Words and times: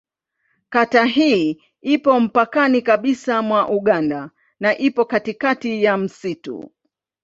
Kata 0.69 1.05
hii 1.05 1.61
ipo 1.81 2.19
mpakani 2.19 2.81
kabisa 2.81 3.41
mwa 3.41 3.69
Uganda 3.69 4.31
na 4.59 4.77
ipo 4.77 5.05
katikati 5.05 5.83
ya 5.83 5.97
msitu. 5.97 6.71